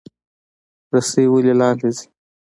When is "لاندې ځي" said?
1.59-2.05